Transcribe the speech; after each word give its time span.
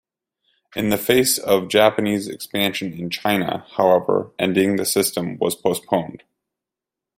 In 0.75 0.89
the 0.89 0.97
face 0.97 1.37
of 1.37 1.69
Japanese 1.69 2.27
expansion 2.27 2.91
in 2.91 3.11
China, 3.11 3.67
however, 3.77 4.31
ending 4.39 4.77
the 4.77 4.85
system 4.87 5.37
was 5.37 5.53
postponed. 5.53 6.23